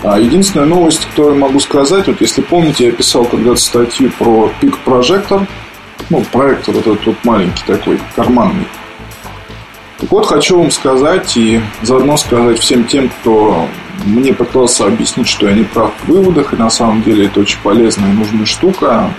А 0.04 0.20
единственная 0.20 0.68
новость, 0.68 1.06
которую 1.06 1.40
могу 1.40 1.60
сказать, 1.60 2.08
вот 2.08 2.22
если 2.22 2.42
помните, 2.42 2.86
я 2.86 2.92
писал 2.92 3.26
когда-то 3.26 3.60
статью 3.60 4.12
про 4.18 4.52
пик 4.62 4.78
прожектор, 4.80 5.48
ну, 6.10 6.24
проектор 6.32 6.76
вот 6.76 6.88
этот 6.88 7.06
вот 7.06 7.16
маленький 7.24 7.64
такой, 7.66 8.00
карманный. 8.16 8.68
Так 9.98 10.12
вот, 10.12 10.28
хочу 10.28 10.60
вам 10.60 10.70
сказать 10.70 11.36
и 11.36 11.60
заодно 11.82 12.18
сказать 12.18 12.60
всем 12.60 12.84
тем, 12.86 13.10
кто 13.10 13.68
мне 14.06 14.32
пытался 14.32 14.86
объяснить, 14.86 15.28
что 15.28 15.48
я 15.48 15.56
не 15.56 15.64
прав 15.64 15.92
в 16.04 16.08
выводах, 16.08 16.54
и 16.54 16.58
на 16.58 16.70
самом 16.70 17.02
деле 17.02 17.26
это 17.26 17.40
очень 17.40 17.60
полезная 17.64 18.12
и 18.12 18.14
нужная 18.14 18.46
штука. 18.46 19.12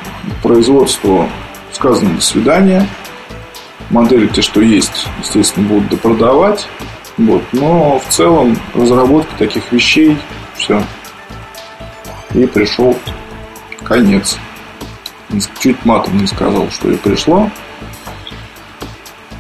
Производству 0.43 1.29
сказано 1.73 2.15
«до 2.15 2.21
свидания». 2.21 2.87
Модели 3.91 4.27
те, 4.27 4.43
что 4.43 4.61
есть, 4.61 5.07
естественно, 5.21 5.67
будут 5.67 5.89
допродавать. 5.89 6.69
Вот. 7.17 7.43
Но 7.53 8.01
в 8.07 8.13
целом 8.13 8.57
разработка 8.75 9.35
таких 9.37 9.73
вещей 9.73 10.17
все. 10.59 10.83
И 12.35 12.47
пришел 12.47 12.97
конец. 13.85 14.39
Чуть 15.61 15.85
матом 15.85 16.19
не 16.19 16.27
сказал, 16.27 16.71
что 16.71 16.91
и 16.91 16.97
пришло. 16.97 17.51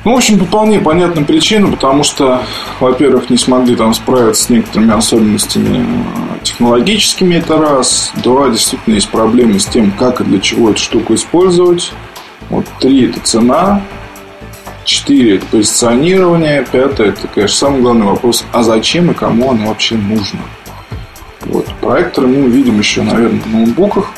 Ну, 0.04 0.14
в 0.14 0.16
общем, 0.16 0.38
по 0.38 0.46
вполне 0.46 0.80
понятным 0.80 1.24
причинам, 1.24 1.72
потому 1.72 2.02
что, 2.04 2.42
во-первых, 2.80 3.30
не 3.30 3.36
смогли 3.36 3.74
там 3.74 3.92
справиться 3.92 4.44
с 4.44 4.48
некоторыми 4.48 4.94
особенностями 4.94 5.86
технологическими, 6.42 7.34
это 7.34 7.58
раз. 7.58 8.12
Два, 8.16 8.48
действительно, 8.48 8.94
есть 8.94 9.10
проблемы 9.10 9.58
с 9.58 9.66
тем, 9.66 9.90
как 9.90 10.20
и 10.20 10.24
для 10.24 10.38
чего 10.38 10.70
эту 10.70 10.78
штуку 10.78 11.14
использовать. 11.14 11.92
Вот 12.48 12.64
три– 12.80 13.06
это 13.10 13.20
цена. 13.20 13.82
Четыре– 14.84 15.36
это 15.36 15.46
позиционирование. 15.46 16.64
Пятое– 16.70 17.08
это, 17.10 17.26
конечно, 17.28 17.56
самый 17.56 17.82
главный 17.82 18.06
вопрос, 18.06 18.44
а 18.52 18.62
зачем 18.62 19.10
и 19.10 19.14
кому 19.14 19.50
оно 19.50 19.66
вообще 19.66 19.96
нужно? 19.96 20.40
Вот. 21.42 21.66
Проекторы 21.80 22.26
мы 22.26 22.44
увидим 22.44 22.78
еще, 22.78 23.02
наверное, 23.02 23.40
в 23.40 23.46
ноутбуках, 23.52 24.12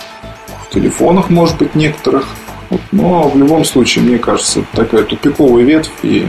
в 0.68 0.74
телефонах, 0.74 1.30
может 1.30 1.58
быть, 1.58 1.74
некоторых– 1.74 2.26
вот, 2.70 2.80
но 2.92 3.28
в 3.28 3.36
любом 3.36 3.64
случае, 3.64 4.04
мне 4.04 4.18
кажется, 4.18 4.64
такая 4.72 5.02
тупиковая 5.02 5.64
ветвь. 5.64 5.90
И 6.02 6.26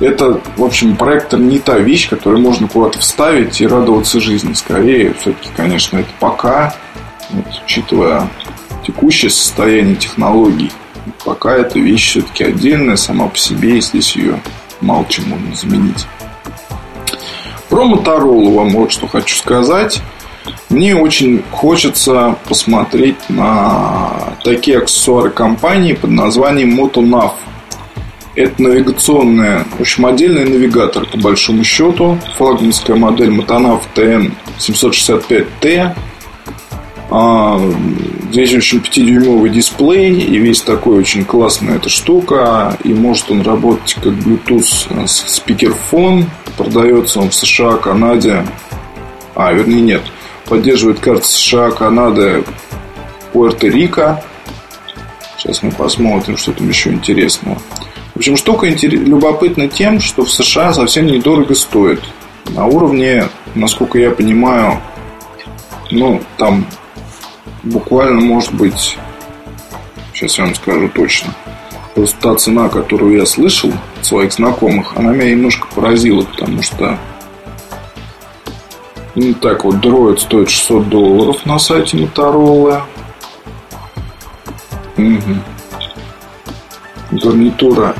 это, 0.00 0.40
в 0.56 0.64
общем, 0.64 0.96
проектор 0.96 1.38
не 1.38 1.58
та 1.58 1.78
вещь, 1.78 2.08
которую 2.08 2.40
можно 2.40 2.66
куда-то 2.66 2.98
вставить 2.98 3.60
и 3.60 3.66
радоваться 3.66 4.18
жизни. 4.18 4.54
Скорее, 4.54 5.14
все-таки, 5.20 5.50
конечно, 5.54 5.98
это 5.98 6.08
пока, 6.18 6.74
вот, 7.30 7.44
учитывая 7.64 8.28
текущее 8.84 9.30
состояние 9.30 9.96
технологий, 9.96 10.72
пока 11.24 11.54
эта 11.54 11.78
вещь 11.78 12.12
все-таки 12.12 12.44
отдельная 12.44 12.96
сама 12.96 13.28
по 13.28 13.36
себе, 13.36 13.76
и 13.76 13.82
здесь 13.82 14.16
ее 14.16 14.40
мало 14.80 15.04
чем 15.08 15.28
можно 15.28 15.54
заменить. 15.54 16.06
Про 17.72 17.86
Motorola 17.86 18.54
вам 18.54 18.68
вот 18.68 18.92
что 18.92 19.06
хочу 19.06 19.34
сказать. 19.34 20.02
Мне 20.68 20.94
очень 20.94 21.42
хочется 21.50 22.36
посмотреть 22.46 23.30
на 23.30 24.34
такие 24.44 24.76
аксессуары 24.76 25.30
компании 25.30 25.94
под 25.94 26.10
названием 26.10 26.78
MotoNav. 26.78 27.32
Это 28.34 28.60
навигационная, 28.60 29.64
в 29.78 29.80
общем, 29.80 30.04
отдельный 30.04 30.44
навигатор, 30.44 31.06
по 31.06 31.16
большому 31.16 31.64
счету. 31.64 32.18
Флагманская 32.36 32.94
модель 32.94 33.30
Motonav 33.30 33.80
TN765T. 33.94 35.96
А, 37.08 37.58
здесь 38.30 38.52
очень 38.52 38.80
5-дюймовый 38.80 39.48
дисплей 39.48 40.20
и 40.20 40.36
весь 40.36 40.60
такой 40.60 40.98
очень 40.98 41.24
классная 41.24 41.76
эта 41.76 41.88
штука. 41.88 42.76
И 42.84 42.92
может 42.92 43.30
он 43.30 43.40
работать 43.40 43.94
как 43.94 44.12
Bluetooth 44.12 45.06
спикерфон. 45.06 46.26
Продается 46.62 47.20
он 47.20 47.30
в 47.30 47.34
США, 47.34 47.76
Канаде. 47.76 48.46
А, 49.34 49.52
вернее, 49.52 49.80
нет 49.80 50.02
поддерживает 50.52 51.00
карты 51.00 51.24
США, 51.24 51.70
Канады, 51.70 52.44
Пуэрто-Рико. 53.32 54.22
Сейчас 55.38 55.62
мы 55.62 55.72
посмотрим, 55.72 56.36
что 56.36 56.52
там 56.52 56.68
еще 56.68 56.90
интересного. 56.90 57.58
В 58.14 58.18
общем, 58.18 58.36
штука 58.36 58.66
любопытна 58.68 59.68
тем, 59.68 59.98
что 59.98 60.24
в 60.24 60.30
США 60.30 60.74
совсем 60.74 61.06
недорого 61.06 61.54
стоит. 61.54 62.02
На 62.50 62.66
уровне, 62.66 63.28
насколько 63.54 63.98
я 63.98 64.10
понимаю, 64.10 64.80
Ну, 65.90 66.20
там 66.36 66.66
буквально 67.62 68.20
может 68.20 68.52
быть, 68.52 68.98
сейчас 70.12 70.36
я 70.38 70.44
вам 70.44 70.54
скажу 70.54 70.88
точно, 70.88 71.34
просто 71.94 72.20
та 72.20 72.34
цена, 72.34 72.68
которую 72.68 73.16
я 73.16 73.24
слышал 73.24 73.72
своих 74.04 74.32
знакомых, 74.32 74.96
она 74.96 75.12
меня 75.12 75.30
немножко 75.30 75.66
поразила, 75.74 76.22
потому 76.22 76.62
что 76.62 76.98
ну, 79.14 79.34
так 79.34 79.64
вот, 79.64 79.80
дроид 79.80 80.20
стоит 80.20 80.48
600 80.48 80.88
долларов 80.88 81.44
на 81.44 81.58
сайте 81.58 81.98
Motorola. 81.98 82.82
Угу. 84.96 85.34
Гарнитура 87.22 87.94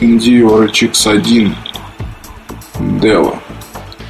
Endeavor 0.00 0.68
HX1 0.68 1.54
Deva 2.80 3.38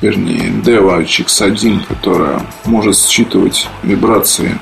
вернее, 0.05 0.51
Deva 0.63 1.03
HX1, 1.03 1.87
которая 1.89 2.43
может 2.67 2.99
считывать 2.99 3.69
вибрации 3.83 4.59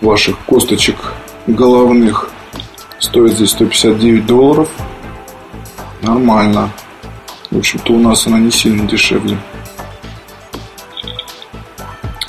ваших 0.00 0.36
косточек 0.40 0.96
головных. 1.46 2.30
Стоит 3.00 3.32
здесь 3.32 3.50
159 3.50 4.26
долларов. 4.26 4.70
Нормально. 6.02 6.70
В 7.50 7.58
общем-то, 7.58 7.92
у 7.92 7.98
нас 7.98 8.26
она 8.26 8.38
не 8.38 8.50
сильно 8.50 8.86
дешевле. 8.86 9.38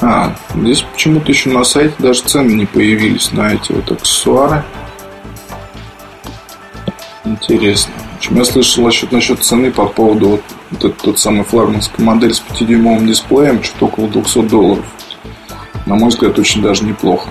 А, 0.02 0.34
здесь 0.56 0.82
почему-то 0.82 1.32
еще 1.32 1.50
на 1.50 1.64
сайте 1.64 1.94
даже 2.00 2.22
цены 2.22 2.54
не 2.54 2.66
появились 2.66 3.32
на 3.32 3.54
эти 3.54 3.72
вот 3.72 3.92
аксессуары. 3.92 4.64
Интересно. 7.26 7.94
В 8.14 8.18
общем, 8.18 8.38
я 8.38 8.46
слышал 8.46 8.84
насчет, 8.84 9.12
насчет 9.12 9.44
цены 9.44 9.72
по 9.72 9.88
поводу 9.88 10.30
вот, 10.30 10.44
вот 10.72 10.86
этот, 10.86 10.98
тот 10.98 11.20
самый 11.20 11.44
флагманская 11.44 12.06
модель 12.06 12.34
с 12.34 12.42
5-дюймовым 12.42 13.06
дисплеем, 13.06 13.64
что-то 13.64 13.86
около 13.86 14.08
200 14.08 14.42
долларов. 14.44 14.86
На 15.86 15.96
мой 15.96 16.10
взгляд, 16.10 16.38
очень 16.40 16.62
даже 16.62 16.86
неплохо. 16.86 17.30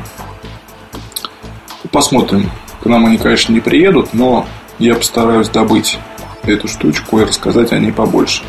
Посмотрим. 1.90 2.50
К 2.82 2.86
нам 2.86 3.06
они, 3.06 3.18
конечно, 3.18 3.52
не 3.52 3.60
приедут, 3.60 4.14
но 4.14 4.46
я 4.78 4.94
постараюсь 4.94 5.48
добыть 5.48 5.98
эту 6.44 6.68
штучку 6.68 7.20
и 7.20 7.24
рассказать 7.24 7.72
о 7.72 7.78
ней 7.78 7.92
побольше. 7.92 8.42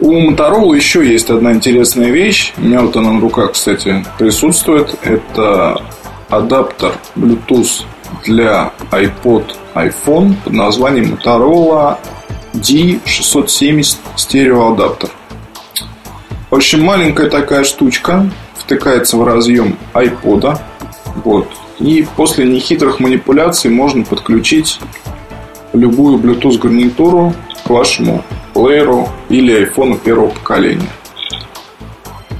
У 0.00 0.30
Motorola 0.30 0.74
еще 0.76 1.06
есть 1.06 1.30
одна 1.30 1.52
интересная 1.52 2.10
вещь. 2.10 2.52
У 2.58 2.62
меня 2.62 2.80
вот 2.80 2.96
она 2.96 3.12
на 3.12 3.20
руках, 3.20 3.52
кстати, 3.52 4.04
присутствует. 4.18 4.94
Это 5.02 5.80
адаптер 6.28 6.92
Bluetooth 7.16 7.84
для 8.24 8.72
iPod 8.90 9.54
iPhone 9.74 10.34
под 10.44 10.52
названием 10.52 11.14
Motorola 11.14 11.98
D670 12.54 13.96
стереоадаптер. 14.16 15.10
В 16.50 16.54
общем, 16.54 16.84
маленькая 16.84 17.28
такая 17.28 17.64
штучка 17.64 18.28
втыкается 18.56 19.16
в 19.16 19.24
разъем 19.24 19.76
iPod. 19.92 20.58
Вот. 21.24 21.48
И 21.78 22.06
после 22.16 22.44
нехитрых 22.46 23.00
манипуляций 23.00 23.70
можно 23.70 24.04
подключить 24.04 24.80
любую 25.72 26.18
Bluetooth 26.18 26.58
гарнитуру 26.58 27.34
к 27.64 27.70
вашему 27.70 28.22
плееру 28.52 29.08
или 29.28 29.52
айфону 29.52 29.96
первого 29.96 30.28
поколения. 30.28 30.90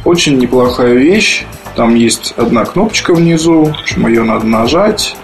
Очень 0.04 0.38
неплохая 0.38 0.94
вещь. 0.94 1.44
Там 1.76 1.96
есть 1.96 2.34
одна 2.36 2.64
кнопочка 2.64 3.14
внизу, 3.14 3.64
в 3.64 3.80
общем, 3.80 4.06
ее 4.06 4.22
надо 4.22 4.46
нажать 4.46 5.16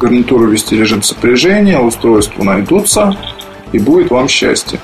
гарнитуру 0.00 0.46
ввести 0.46 0.76
режим 0.76 1.02
сопряжения, 1.02 1.78
устройства 1.78 2.42
найдутся, 2.42 3.16
и 3.72 3.78
будет 3.78 4.10
вам 4.10 4.28
счастье. 4.28 4.80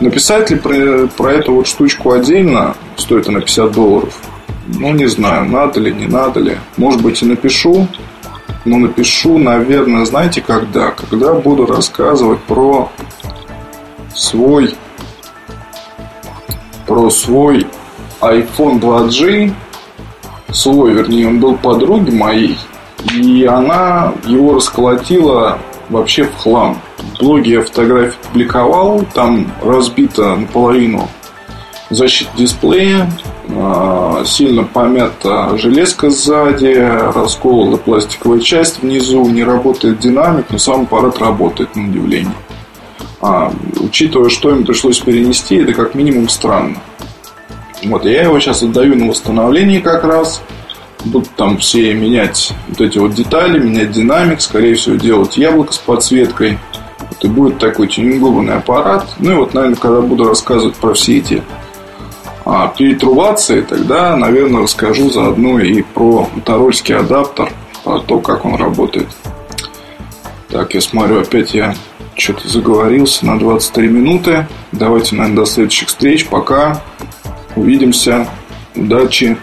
Написать 0.00 0.50
ли 0.50 0.56
про, 0.56 1.06
про 1.06 1.32
эту 1.32 1.54
вот 1.54 1.66
штучку 1.66 2.12
отдельно, 2.12 2.74
стоит 2.96 3.28
она 3.28 3.40
50 3.40 3.72
долларов, 3.72 4.18
ну, 4.78 4.92
не 4.92 5.06
знаю, 5.06 5.46
надо 5.48 5.80
ли, 5.80 5.92
не 5.92 6.06
надо 6.06 6.40
ли. 6.40 6.58
Может 6.76 7.02
быть, 7.02 7.22
и 7.22 7.26
напишу, 7.26 7.88
но 8.64 8.78
напишу, 8.78 9.38
наверное, 9.38 10.04
знаете, 10.04 10.40
когда? 10.40 10.90
Когда 10.90 11.34
буду 11.34 11.66
рассказывать 11.66 12.40
про 12.40 12.90
свой 14.14 14.74
про 16.86 17.08
свой 17.10 17.66
iPhone 18.20 18.80
2G 18.80 19.52
свой, 20.52 20.92
вернее, 20.92 21.28
он 21.28 21.40
был 21.40 21.56
подруги 21.56 22.10
моей 22.10 22.58
и 23.14 23.44
она 23.44 24.12
его 24.24 24.54
расколотила 24.54 25.58
вообще 25.88 26.24
в 26.24 26.36
хлам. 26.36 26.80
В 26.98 27.18
блоге 27.18 27.52
я 27.52 27.62
фотографии 27.62 28.16
публиковал, 28.30 29.04
там 29.12 29.52
разбито 29.62 30.36
наполовину 30.36 31.08
защита 31.90 32.30
дисплея, 32.36 33.10
сильно 34.24 34.64
помята 34.64 35.56
железка 35.58 36.10
сзади, 36.10 36.74
расколота 37.14 37.76
пластиковая 37.76 38.40
часть 38.40 38.82
внизу, 38.82 39.26
не 39.28 39.44
работает 39.44 39.98
динамик, 39.98 40.46
но 40.50 40.58
сам 40.58 40.82
аппарат 40.82 41.18
работает, 41.18 41.74
на 41.76 41.88
удивление. 41.88 42.34
А, 43.20 43.52
учитывая, 43.80 44.30
что 44.30 44.50
им 44.50 44.64
пришлось 44.64 44.98
перенести, 44.98 45.56
это 45.56 45.74
как 45.74 45.94
минимум 45.94 46.28
странно. 46.28 46.76
Вот, 47.84 48.04
я 48.04 48.22
его 48.22 48.38
сейчас 48.40 48.62
отдаю 48.62 48.96
на 48.96 49.08
восстановление 49.08 49.80
как 49.80 50.04
раз 50.04 50.42
будут 51.04 51.30
там 51.30 51.58
все 51.58 51.94
менять 51.94 52.52
вот 52.68 52.80
эти 52.80 52.98
вот 52.98 53.14
детали, 53.14 53.58
менять 53.58 53.90
динамик, 53.90 54.40
скорее 54.40 54.74
всего, 54.74 54.96
делать 54.96 55.36
яблоко 55.36 55.72
с 55.72 55.78
подсветкой. 55.78 56.58
Вот 57.00 57.24
и 57.24 57.28
будет 57.28 57.58
такой 57.58 57.88
тюнингованный 57.88 58.54
аппарат. 58.54 59.14
Ну 59.18 59.32
и 59.32 59.34
вот, 59.34 59.54
наверное, 59.54 59.76
когда 59.76 60.00
буду 60.00 60.24
рассказывать 60.24 60.76
про 60.76 60.94
все 60.94 61.18
эти 61.18 61.42
а, 62.44 62.68
перетрубации, 62.68 63.62
тогда, 63.62 64.16
наверное, 64.16 64.62
расскажу 64.62 65.10
заодно 65.10 65.58
и 65.60 65.82
про 65.82 66.28
моторольский 66.34 66.96
адаптер, 66.96 67.52
про 67.84 68.00
то, 68.00 68.18
как 68.20 68.44
он 68.44 68.56
работает. 68.56 69.08
Так, 70.48 70.74
я 70.74 70.80
смотрю, 70.80 71.20
опять 71.20 71.54
я 71.54 71.74
что-то 72.14 72.48
заговорился 72.48 73.24
на 73.26 73.38
23 73.38 73.88
минуты. 73.88 74.46
Давайте, 74.72 75.14
наверное, 75.16 75.44
до 75.44 75.46
следующих 75.46 75.88
встреч. 75.88 76.26
Пока. 76.26 76.82
Увидимся. 77.56 78.28
Удачи 78.74 79.38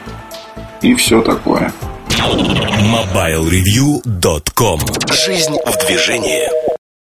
и 0.82 0.96
все 0.96 1.22
такое. 1.22 1.72
MobileReview.com 2.10 4.80
Жизнь 5.12 5.56
в 5.66 5.88
движении 5.88 6.59